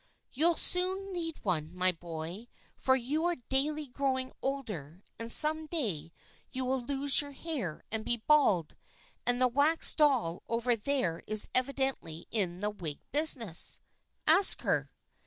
[0.33, 6.11] "You'll soon need one, my boy, for you are daily growing older and some day
[6.51, 8.75] you will lose your hair and be bald,
[9.27, 13.79] and the wax doll over there is evidently in the wig business.
[14.25, 14.87] Ask her."